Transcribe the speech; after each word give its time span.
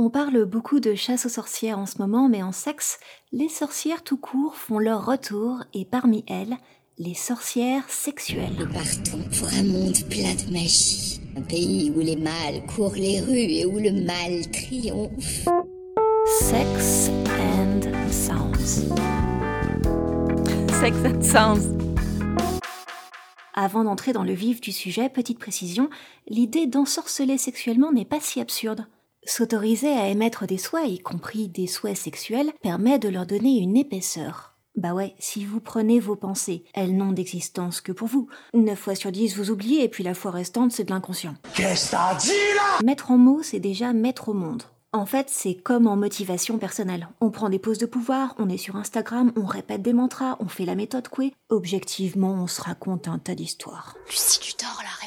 On 0.00 0.10
parle 0.10 0.44
beaucoup 0.44 0.78
de 0.78 0.94
chasse 0.94 1.26
aux 1.26 1.28
sorcières 1.28 1.80
en 1.80 1.84
ce 1.84 1.98
moment, 1.98 2.28
mais 2.28 2.40
en 2.40 2.52
sexe, 2.52 3.00
les 3.32 3.48
sorcières 3.48 4.04
tout 4.04 4.16
court 4.16 4.54
font 4.54 4.78
leur 4.78 5.04
retour 5.04 5.64
et 5.74 5.84
parmi 5.84 6.24
elles, 6.28 6.56
les 6.98 7.14
sorcières 7.14 7.82
sexuelles. 7.90 8.54
Nous 8.60 8.72
partons 8.72 9.18
pour 9.36 9.48
un 9.48 9.64
monde 9.64 9.98
plein 10.08 10.36
de 10.36 10.52
magie. 10.52 11.20
Un 11.36 11.42
pays 11.42 11.92
où 11.96 11.98
les 11.98 12.14
mâles 12.14 12.64
courent 12.72 12.94
les 12.94 13.20
rues 13.20 13.50
et 13.50 13.66
où 13.66 13.80
le 13.80 13.90
mal 13.90 14.48
triomphe. 14.52 15.48
Sex 16.42 17.10
and 17.26 17.80
Sounds. 18.12 18.86
Sex 20.80 20.96
and 21.04 21.22
Sounds. 21.22 21.76
Avant 23.52 23.82
d'entrer 23.82 24.12
dans 24.12 24.22
le 24.22 24.32
vif 24.32 24.60
du 24.60 24.70
sujet, 24.70 25.08
petite 25.08 25.40
précision, 25.40 25.90
l'idée 26.28 26.68
d'ensorceler 26.68 27.36
sexuellement 27.36 27.90
n'est 27.90 28.04
pas 28.04 28.20
si 28.20 28.40
absurde. 28.40 28.86
S'autoriser 29.28 29.90
à 29.90 30.08
émettre 30.08 30.46
des 30.46 30.56
souhaits, 30.56 30.88
y 30.88 30.98
compris 31.00 31.48
des 31.48 31.66
souhaits 31.66 31.98
sexuels, 31.98 32.50
permet 32.62 32.98
de 32.98 33.10
leur 33.10 33.26
donner 33.26 33.58
une 33.58 33.76
épaisseur. 33.76 34.54
Bah 34.74 34.94
ouais, 34.94 35.14
si 35.18 35.44
vous 35.44 35.60
prenez 35.60 36.00
vos 36.00 36.16
pensées, 36.16 36.64
elles 36.72 36.96
n'ont 36.96 37.12
d'existence 37.12 37.82
que 37.82 37.92
pour 37.92 38.08
vous. 38.08 38.30
9 38.54 38.78
fois 38.78 38.94
sur 38.94 39.12
10, 39.12 39.36
vous 39.36 39.50
oubliez, 39.50 39.84
et 39.84 39.88
puis 39.90 40.02
la 40.02 40.14
fois 40.14 40.30
restante, 40.30 40.72
c'est 40.72 40.84
de 40.84 40.90
l'inconscient. 40.90 41.34
Qu'est-ce 41.54 41.90
t'as 41.90 42.14
dit 42.14 42.30
là? 42.56 42.78
Mettre 42.82 43.10
en 43.10 43.18
mots, 43.18 43.42
c'est 43.42 43.60
déjà 43.60 43.92
mettre 43.92 44.30
au 44.30 44.34
monde. 44.34 44.62
En 44.94 45.04
fait, 45.04 45.26
c'est 45.28 45.56
comme 45.56 45.86
en 45.86 45.96
motivation 45.96 46.56
personnelle. 46.56 47.10
On 47.20 47.30
prend 47.30 47.50
des 47.50 47.58
poses 47.58 47.76
de 47.76 47.84
pouvoir, 47.84 48.34
on 48.38 48.48
est 48.48 48.56
sur 48.56 48.76
Instagram, 48.76 49.30
on 49.36 49.44
répète 49.44 49.82
des 49.82 49.92
mantras, 49.92 50.38
on 50.40 50.48
fait 50.48 50.64
la 50.64 50.74
méthode 50.74 51.08
Coué. 51.08 51.34
Objectivement, 51.50 52.32
on 52.32 52.46
se 52.46 52.62
raconte 52.62 53.08
un 53.08 53.18
tas 53.18 53.34
d'histoires. 53.34 53.94
Lucie, 54.08 54.40
tu 54.40 54.54
dors 54.58 54.82
là. 54.82 54.97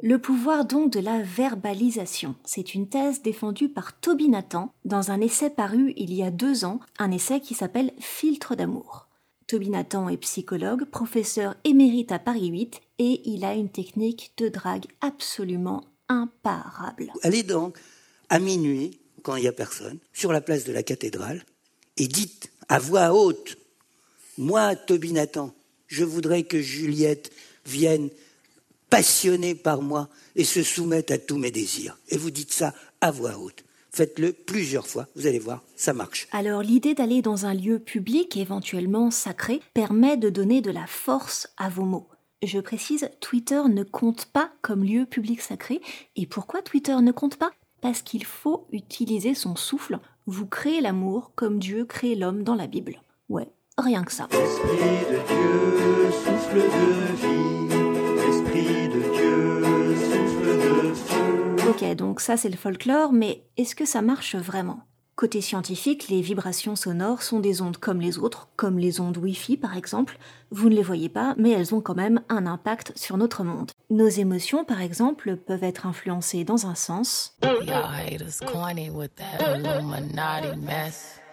Le 0.00 0.20
pouvoir 0.20 0.64
donc 0.64 0.92
de 0.92 1.00
la 1.00 1.22
verbalisation, 1.22 2.36
c'est 2.44 2.74
une 2.74 2.88
thèse 2.88 3.20
défendue 3.20 3.68
par 3.68 3.98
Toby 3.98 4.28
Nathan 4.28 4.72
dans 4.84 5.10
un 5.10 5.20
essai 5.20 5.50
paru 5.50 5.92
il 5.96 6.14
y 6.14 6.22
a 6.22 6.30
deux 6.30 6.64
ans, 6.64 6.78
un 7.00 7.10
essai 7.10 7.40
qui 7.40 7.54
s'appelle 7.54 7.90
Filtre 7.98 8.54
d'amour. 8.54 9.08
Toby 9.48 9.70
Nathan 9.70 10.08
est 10.08 10.18
psychologue, 10.18 10.84
professeur 10.84 11.56
émérite 11.64 12.12
à 12.12 12.20
Paris 12.20 12.46
8 12.46 12.80
et 13.00 13.22
il 13.28 13.44
a 13.44 13.54
une 13.54 13.70
technique 13.70 14.32
de 14.36 14.48
drague 14.48 14.86
absolument 15.00 15.82
imparable. 16.08 17.12
Allez 17.24 17.42
donc 17.42 17.76
à 18.28 18.38
minuit, 18.38 19.00
quand 19.24 19.34
il 19.34 19.42
n'y 19.42 19.48
a 19.48 19.52
personne, 19.52 19.98
sur 20.12 20.32
la 20.32 20.40
place 20.40 20.64
de 20.64 20.72
la 20.72 20.84
cathédrale, 20.84 21.44
et 21.96 22.06
dites 22.06 22.52
à 22.68 22.78
voix 22.78 23.12
haute, 23.12 23.58
moi, 24.36 24.76
Toby 24.76 25.12
Nathan, 25.12 25.52
je 25.88 26.04
voudrais 26.04 26.44
que 26.44 26.60
Juliette 26.60 27.32
vienne 27.66 28.10
passionnée 28.90 29.54
par 29.54 29.82
moi 29.82 30.08
et 30.36 30.44
se 30.44 30.62
soumette 30.62 31.10
à 31.10 31.18
tous 31.18 31.38
mes 31.38 31.50
désirs. 31.50 31.98
Et 32.08 32.16
vous 32.16 32.30
dites 32.30 32.52
ça 32.52 32.74
à 33.00 33.10
voix 33.10 33.38
haute. 33.38 33.64
Faites-le 33.90 34.32
plusieurs 34.32 34.86
fois, 34.86 35.06
vous 35.16 35.26
allez 35.26 35.38
voir, 35.38 35.62
ça 35.74 35.92
marche. 35.92 36.28
Alors 36.32 36.62
l'idée 36.62 36.94
d'aller 36.94 37.22
dans 37.22 37.46
un 37.46 37.54
lieu 37.54 37.78
public, 37.78 38.36
éventuellement 38.36 39.10
sacré, 39.10 39.60
permet 39.74 40.16
de 40.16 40.30
donner 40.30 40.60
de 40.60 40.70
la 40.70 40.86
force 40.86 41.48
à 41.56 41.68
vos 41.68 41.84
mots. 41.84 42.08
Je 42.42 42.60
précise, 42.60 43.10
Twitter 43.20 43.62
ne 43.68 43.82
compte 43.82 44.26
pas 44.26 44.52
comme 44.62 44.84
lieu 44.84 45.06
public 45.06 45.40
sacré. 45.40 45.80
Et 46.14 46.26
pourquoi 46.26 46.62
Twitter 46.62 46.94
ne 47.00 47.10
compte 47.10 47.36
pas? 47.36 47.50
Parce 47.80 48.02
qu'il 48.02 48.24
faut 48.24 48.68
utiliser 48.70 49.34
son 49.34 49.56
souffle. 49.56 49.98
Vous 50.26 50.46
créez 50.46 50.80
l'amour 50.80 51.32
comme 51.34 51.58
Dieu 51.58 51.84
crée 51.84 52.14
l'homme 52.14 52.44
dans 52.44 52.54
la 52.54 52.68
Bible. 52.68 53.02
Ouais, 53.28 53.50
rien 53.76 54.04
que 54.04 54.12
ça. 54.12 54.28
Esprit 54.30 54.76
de 55.10 55.26
Dieu, 55.26 56.10
souffle 56.12 56.56
de 56.58 57.16
vie. 57.16 57.67
Ok, 61.68 61.84
donc 61.96 62.20
ça 62.20 62.38
c'est 62.38 62.48
le 62.48 62.56
folklore, 62.56 63.12
mais 63.12 63.42
est-ce 63.58 63.74
que 63.74 63.84
ça 63.84 64.00
marche 64.00 64.34
vraiment? 64.34 64.80
Côté 65.16 65.42
scientifique, 65.42 66.08
les 66.08 66.22
vibrations 66.22 66.76
sonores 66.76 67.22
sont 67.22 67.40
des 67.40 67.60
ondes 67.60 67.76
comme 67.76 68.00
les 68.00 68.18
autres, 68.18 68.48
comme 68.56 68.78
les 68.78 69.00
ondes 69.00 69.18
Wi-Fi 69.18 69.58
par 69.58 69.76
exemple. 69.76 70.16
Vous 70.50 70.70
ne 70.70 70.74
les 70.74 70.82
voyez 70.82 71.10
pas, 71.10 71.34
mais 71.36 71.50
elles 71.50 71.74
ont 71.74 71.82
quand 71.82 71.94
même 71.94 72.22
un 72.30 72.46
impact 72.46 72.96
sur 72.96 73.18
notre 73.18 73.44
monde. 73.44 73.70
Nos 73.90 74.08
émotions, 74.08 74.64
par 74.64 74.80
exemple, 74.80 75.36
peuvent 75.36 75.64
être 75.64 75.86
influencées 75.86 76.44
dans 76.44 76.66
un 76.66 76.74
sens 76.74 77.36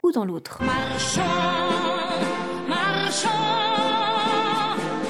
ou 0.04 0.12
dans 0.12 0.26
l'autre. 0.26 0.60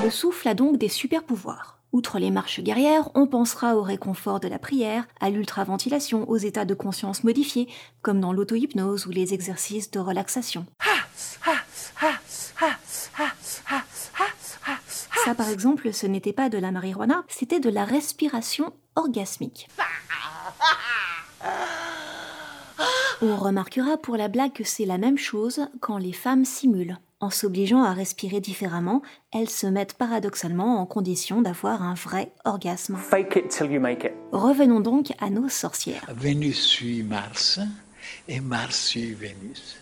Le 0.04 0.10
souffle 0.12 0.48
a 0.48 0.54
donc 0.54 0.78
des 0.78 0.90
super 0.90 1.24
pouvoirs. 1.24 1.75
Outre 1.92 2.20
les 2.20 2.32
marches 2.32 2.62
guerrières, 2.62 3.10
on 3.16 3.28
pensera 3.28 3.76
au 3.76 3.82
réconfort 3.82 4.40
de 4.40 4.48
la 4.48 4.60
prière, 4.60 5.08
à 5.20 5.30
l'ultraventilation, 5.30 6.30
aux 6.30 6.38
états 6.38 6.66
de 6.66 6.74
conscience 6.74 7.24
modifiés, 7.24 7.70
comme 8.02 8.20
dans 8.20 8.34
l'auto-hypnose 8.34 9.08
ou 9.08 9.12
les 9.12 9.34
exercices 9.34 9.92
de 9.92 10.00
relaxation. 10.00 10.66
Ça, 15.24 15.34
par 15.34 15.50
exemple, 15.50 15.92
ce 15.92 16.06
n'était 16.06 16.34
pas 16.34 16.50
de 16.50 16.58
la 16.58 16.72
marijuana, 16.72 17.24
c'était 17.28 17.60
de 17.60 17.70
la 17.70 17.86
respiration 17.86 18.74
orgasmique. 18.96 19.68
On 23.22 23.36
remarquera 23.38 23.98
pour 23.98 24.18
la 24.18 24.28
blague 24.28 24.54
que 24.54 24.64
c'est 24.64 24.86
la 24.86 24.98
même 24.98 25.18
chose 25.18 25.68
quand 25.80 25.98
les 25.98 26.12
femmes 26.12 26.46
simulent. 26.46 26.98
En 27.22 27.30
s'obligeant 27.30 27.82
à 27.82 27.94
respirer 27.94 28.42
différemment, 28.42 29.02
elles 29.32 29.50
se 29.50 29.68
mettent 29.68 29.94
paradoxalement 29.94 30.80
en 30.80 30.86
condition 30.86 31.42
d'avoir 31.42 31.82
un 31.82 31.94
vrai 31.94 32.34
orgasme. 32.44 32.98
Fake 32.98 33.38
it 33.38 33.50
till 33.50 33.72
you 33.72 33.80
make 33.80 34.04
it. 34.04 34.12
Revenons 34.32 34.82
donc 34.82 35.14
à 35.20 35.30
nos 35.30 35.48
sorcières. 35.48 36.06
Vénus 36.14 36.60
suit 36.60 37.04
Mars 37.04 37.60
et 38.28 38.42
Mars 38.42 38.88
suit 38.88 39.14
Vénus. 39.14 39.78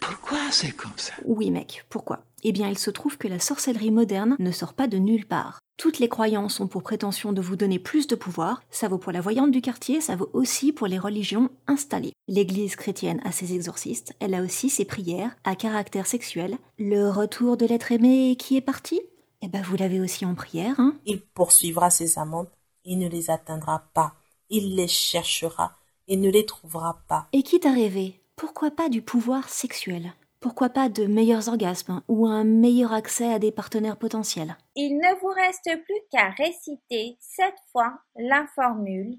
Pourquoi 0.00 0.38
c'est 0.50 0.72
comme 0.72 0.96
ça? 0.96 1.12
Oui 1.24 1.50
mec, 1.50 1.84
pourquoi? 1.88 2.24
Eh 2.42 2.52
bien 2.52 2.68
il 2.68 2.78
se 2.78 2.90
trouve 2.90 3.18
que 3.18 3.28
la 3.28 3.38
sorcellerie 3.38 3.90
moderne 3.90 4.36
ne 4.38 4.50
sort 4.50 4.74
pas 4.74 4.86
de 4.86 4.98
nulle 4.98 5.26
part. 5.26 5.60
Toutes 5.76 5.98
les 5.98 6.08
croyances 6.08 6.60
ont 6.60 6.68
pour 6.68 6.82
prétention 6.82 7.32
de 7.32 7.40
vous 7.40 7.56
donner 7.56 7.78
plus 7.78 8.06
de 8.06 8.14
pouvoir, 8.14 8.62
ça 8.70 8.88
vaut 8.88 8.98
pour 8.98 9.12
la 9.12 9.20
voyante 9.20 9.50
du 9.50 9.60
quartier, 9.60 10.00
ça 10.00 10.16
vaut 10.16 10.30
aussi 10.32 10.72
pour 10.72 10.86
les 10.86 10.98
religions 10.98 11.50
installées. 11.66 12.12
L'Église 12.28 12.76
chrétienne 12.76 13.20
a 13.24 13.32
ses 13.32 13.54
exorcistes, 13.54 14.14
elle 14.20 14.34
a 14.34 14.42
aussi 14.42 14.70
ses 14.70 14.84
prières 14.84 15.34
à 15.44 15.56
caractère 15.56 16.06
sexuel. 16.06 16.56
Le 16.78 17.08
retour 17.08 17.56
de 17.56 17.66
l'être 17.66 17.90
aimé 17.90 18.36
qui 18.38 18.56
est 18.56 18.60
parti? 18.60 19.00
Eh 19.40 19.48
ben 19.48 19.62
vous 19.62 19.76
l'avez 19.76 20.00
aussi 20.00 20.24
en 20.24 20.34
prière, 20.34 20.78
hein 20.78 20.94
Il 21.04 21.20
poursuivra 21.20 21.90
ses 21.90 22.18
amantes 22.18 22.50
et 22.84 22.94
ne 22.94 23.08
les 23.08 23.30
atteindra 23.30 23.84
pas. 23.92 24.14
Il 24.50 24.76
les 24.76 24.88
cherchera 24.88 25.76
et 26.06 26.16
ne 26.16 26.30
les 26.30 26.46
trouvera 26.46 27.02
pas. 27.08 27.26
Et 27.32 27.42
quitte 27.42 27.66
à 27.66 27.72
rêver, 27.72 28.20
pourquoi 28.36 28.70
pas 28.70 28.88
du 28.88 29.02
pouvoir 29.02 29.48
sexuel? 29.48 30.12
Pourquoi 30.42 30.70
pas 30.70 30.88
de 30.88 31.06
meilleurs 31.06 31.48
orgasmes 31.48 32.02
ou 32.08 32.26
un 32.26 32.42
meilleur 32.42 32.92
accès 32.92 33.32
à 33.32 33.38
des 33.38 33.52
partenaires 33.52 33.96
potentiels 33.96 34.56
Il 34.74 34.96
ne 34.96 35.20
vous 35.20 35.28
reste 35.28 35.70
plus 35.84 36.00
qu'à 36.10 36.30
réciter 36.30 37.16
sept 37.20 37.54
fois 37.70 38.00
la 38.16 38.44
formule 38.56 39.18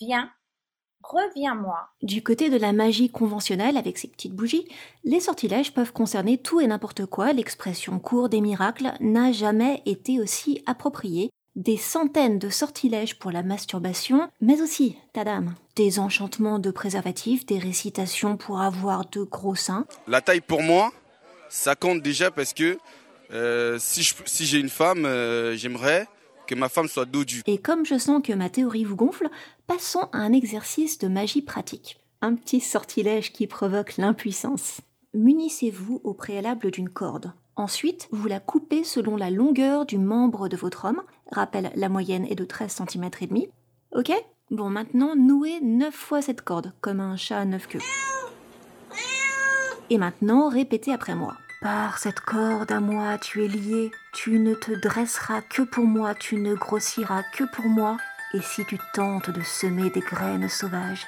Viens, 0.00 0.30
reviens-moi. 1.02 1.88
Du 2.00 2.22
côté 2.22 2.48
de 2.48 2.58
la 2.58 2.72
magie 2.72 3.10
conventionnelle 3.10 3.76
avec 3.76 3.98
ses 3.98 4.06
petites 4.06 4.34
bougies, 4.34 4.68
les 5.02 5.18
sortilèges 5.18 5.74
peuvent 5.74 5.92
concerner 5.92 6.38
tout 6.38 6.60
et 6.60 6.68
n'importe 6.68 7.06
quoi. 7.06 7.32
L'expression 7.32 7.98
cours 7.98 8.28
des 8.28 8.40
miracles 8.40 8.92
n'a 9.00 9.32
jamais 9.32 9.82
été 9.84 10.20
aussi 10.20 10.62
appropriée. 10.64 11.30
Des 11.56 11.78
centaines 11.78 12.38
de 12.38 12.50
sortilèges 12.50 13.18
pour 13.18 13.30
la 13.30 13.42
masturbation, 13.42 14.28
mais 14.42 14.60
aussi, 14.60 14.98
tadam, 15.14 15.54
des 15.74 15.98
enchantements 15.98 16.58
de 16.58 16.70
préservatifs, 16.70 17.46
des 17.46 17.58
récitations 17.58 18.36
pour 18.36 18.60
avoir 18.60 19.06
de 19.08 19.22
gros 19.22 19.54
seins. 19.54 19.86
La 20.06 20.20
taille 20.20 20.42
pour 20.42 20.62
moi, 20.62 20.92
ça 21.48 21.74
compte 21.74 22.02
déjà 22.02 22.30
parce 22.30 22.52
que 22.52 22.76
euh, 23.32 23.78
si 23.80 24.44
j'ai 24.44 24.58
une 24.58 24.68
femme, 24.68 25.06
euh, 25.06 25.56
j'aimerais 25.56 26.06
que 26.46 26.54
ma 26.54 26.68
femme 26.68 26.88
soit 26.88 27.06
dodue. 27.06 27.40
Et 27.46 27.56
comme 27.56 27.86
je 27.86 27.96
sens 27.96 28.20
que 28.22 28.34
ma 28.34 28.50
théorie 28.50 28.84
vous 28.84 28.96
gonfle, 28.96 29.30
passons 29.66 30.08
à 30.12 30.18
un 30.18 30.34
exercice 30.34 30.98
de 30.98 31.08
magie 31.08 31.40
pratique. 31.40 31.98
Un 32.20 32.34
petit 32.34 32.60
sortilège 32.60 33.32
qui 33.32 33.46
provoque 33.46 33.96
l'impuissance. 33.96 34.82
Munissez-vous 35.14 36.02
au 36.04 36.12
préalable 36.12 36.70
d'une 36.70 36.90
corde. 36.90 37.32
Ensuite, 37.56 38.08
vous 38.12 38.28
la 38.28 38.38
coupez 38.38 38.84
selon 38.84 39.16
la 39.16 39.30
longueur 39.30 39.86
du 39.86 39.96
membre 39.96 40.48
de 40.48 40.58
votre 40.58 40.84
homme. 40.84 41.02
Rappel, 41.32 41.72
la 41.74 41.88
moyenne 41.88 42.26
est 42.26 42.34
de 42.34 42.44
13 42.44 42.82
cm 42.86 43.10
et 43.22 43.26
demi. 43.26 43.48
Ok? 43.92 44.12
Bon, 44.50 44.68
maintenant, 44.68 45.16
nouez 45.16 45.60
9 45.62 45.94
fois 45.94 46.20
cette 46.20 46.42
corde, 46.42 46.74
comme 46.82 47.00
un 47.00 47.16
chat 47.16 47.38
à 47.38 47.44
9 47.46 47.66
queues. 47.66 47.80
Et 49.88 49.96
maintenant, 49.96 50.50
répétez 50.50 50.92
après 50.92 51.14
moi. 51.14 51.34
Par 51.62 51.96
cette 51.96 52.20
corde 52.20 52.70
à 52.70 52.80
moi, 52.80 53.16
tu 53.16 53.42
es 53.42 53.48
lié. 53.48 53.90
Tu 54.12 54.38
ne 54.38 54.54
te 54.54 54.72
dresseras 54.72 55.40
que 55.40 55.62
pour 55.62 55.84
moi, 55.84 56.14
tu 56.14 56.36
ne 56.36 56.54
grossiras 56.54 57.22
que 57.32 57.44
pour 57.44 57.64
moi. 57.64 57.96
Et 58.34 58.42
si 58.42 58.66
tu 58.66 58.78
tentes 58.92 59.30
de 59.30 59.40
semer 59.40 59.88
des 59.88 60.00
graines 60.00 60.50
sauvages, 60.50 61.06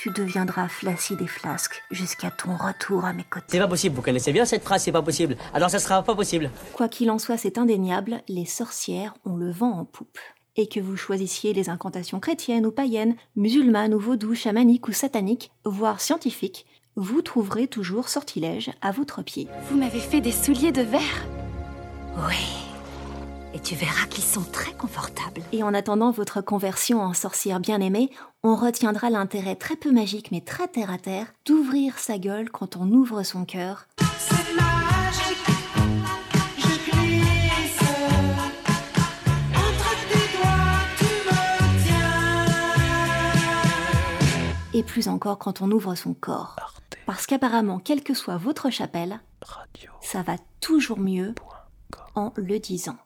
tu 0.00 0.10
deviendras 0.10 0.68
flacide 0.68 1.20
et 1.20 1.26
flasque 1.26 1.82
jusqu'à 1.90 2.30
ton 2.30 2.56
retour 2.56 3.04
à 3.04 3.12
mes 3.12 3.24
côtés. 3.24 3.46
C'est 3.48 3.58
pas 3.58 3.68
possible, 3.68 3.94
vous 3.94 4.00
connaissez 4.00 4.32
bien 4.32 4.46
cette 4.46 4.64
phrase, 4.64 4.82
c'est 4.82 4.92
pas 4.92 5.02
possible. 5.02 5.36
Alors 5.52 5.68
ça 5.68 5.78
sera 5.78 6.02
pas 6.02 6.14
possible. 6.14 6.50
Quoi 6.72 6.88
qu'il 6.88 7.10
en 7.10 7.18
soit, 7.18 7.36
c'est 7.36 7.58
indéniable, 7.58 8.22
les 8.26 8.46
sorcières 8.46 9.12
ont 9.26 9.36
le 9.36 9.50
vent 9.50 9.72
en 9.72 9.84
poupe. 9.84 10.18
et 10.56 10.68
que 10.68 10.80
vous 10.80 10.96
choisissiez 10.96 11.52
les 11.52 11.68
incantations 11.68 12.18
chrétiennes 12.18 12.66
ou 12.66 12.72
païennes, 12.72 13.14
musulmanes 13.36 13.94
ou 13.94 14.00
vaudou, 14.00 14.34
chamaniques 14.34 14.88
ou 14.88 14.92
sataniques, 14.92 15.52
voire 15.64 16.00
scientifiques, 16.00 16.66
vous 16.96 17.22
trouverez 17.22 17.68
toujours 17.68 18.08
sortilège 18.08 18.70
à 18.80 18.92
votre 18.92 19.22
pied. 19.22 19.48
Vous 19.70 19.76
m'avez 19.76 20.00
fait 20.00 20.20
des 20.20 20.32
souliers 20.32 20.72
de 20.72 20.82
verre? 20.82 21.26
Oui. 22.26 22.69
Et 23.52 23.58
tu 23.58 23.74
verras 23.74 24.06
qu'ils 24.06 24.24
sont 24.24 24.44
très 24.44 24.72
confortables. 24.72 25.42
Et 25.52 25.62
en 25.62 25.74
attendant 25.74 26.12
votre 26.12 26.40
conversion 26.40 27.00
en 27.00 27.14
sorcière 27.14 27.58
bien-aimée, 27.58 28.10
on 28.42 28.54
retiendra 28.54 29.10
l'intérêt 29.10 29.56
très 29.56 29.76
peu 29.76 29.90
magique 29.90 30.30
mais 30.30 30.40
très 30.40 30.68
terre 30.68 30.90
à 30.90 30.98
terre 30.98 31.26
d'ouvrir 31.46 31.98
sa 31.98 32.18
gueule 32.18 32.50
quand 32.50 32.76
on 32.76 32.90
ouvre 32.92 33.22
son 33.24 33.44
cœur. 33.44 33.88
Et 44.72 44.84
plus 44.84 45.08
encore 45.08 45.38
quand 45.38 45.60
on 45.60 45.70
ouvre 45.72 45.96
son 45.96 46.14
corps. 46.14 46.56
Parce 47.04 47.26
qu'apparemment, 47.26 47.80
quelle 47.80 48.04
que 48.04 48.14
soit 48.14 48.36
votre 48.36 48.70
chapelle, 48.70 49.20
ça 50.00 50.22
va 50.22 50.36
toujours 50.60 51.00
mieux 51.00 51.34
en 52.14 52.32
le 52.36 52.60
disant. 52.60 52.96